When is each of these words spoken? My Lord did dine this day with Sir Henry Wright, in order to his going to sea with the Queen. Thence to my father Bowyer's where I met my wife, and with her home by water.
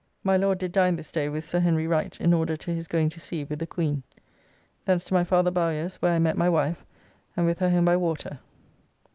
My 0.23 0.35
Lord 0.35 0.57
did 0.57 0.71
dine 0.71 0.95
this 0.95 1.11
day 1.11 1.29
with 1.29 1.45
Sir 1.45 1.59
Henry 1.59 1.85
Wright, 1.85 2.19
in 2.19 2.33
order 2.33 2.57
to 2.57 2.73
his 2.73 2.87
going 2.87 3.07
to 3.09 3.19
sea 3.19 3.43
with 3.43 3.59
the 3.59 3.67
Queen. 3.67 4.01
Thence 4.85 5.03
to 5.03 5.13
my 5.13 5.23
father 5.23 5.51
Bowyer's 5.51 5.97
where 5.97 6.15
I 6.15 6.17
met 6.17 6.39
my 6.39 6.49
wife, 6.49 6.83
and 7.37 7.45
with 7.45 7.59
her 7.59 7.69
home 7.69 7.85
by 7.85 7.97
water. 7.97 8.39